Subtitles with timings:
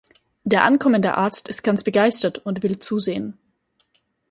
[0.43, 3.37] Der ankommende Arzt ist ganz begeistert und will zusehen.